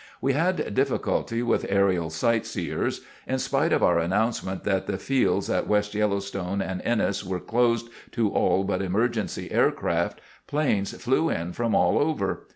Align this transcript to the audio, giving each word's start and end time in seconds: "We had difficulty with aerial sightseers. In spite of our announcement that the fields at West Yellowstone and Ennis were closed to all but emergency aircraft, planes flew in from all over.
"We 0.19 0.33
had 0.33 0.73
difficulty 0.73 1.43
with 1.43 1.63
aerial 1.69 2.09
sightseers. 2.09 3.01
In 3.27 3.37
spite 3.37 3.71
of 3.71 3.83
our 3.83 3.99
announcement 3.99 4.63
that 4.63 4.87
the 4.87 4.97
fields 4.97 5.47
at 5.47 5.67
West 5.67 5.93
Yellowstone 5.93 6.59
and 6.59 6.81
Ennis 6.83 7.23
were 7.23 7.39
closed 7.39 7.87
to 8.13 8.29
all 8.31 8.63
but 8.63 8.81
emergency 8.81 9.51
aircraft, 9.51 10.19
planes 10.47 10.91
flew 10.99 11.29
in 11.29 11.53
from 11.53 11.75
all 11.75 11.99
over. 11.99 12.47